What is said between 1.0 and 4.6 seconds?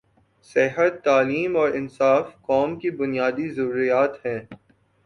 تعلیم اور انصاف قوم کی بنیادی ضروریات ہیں۔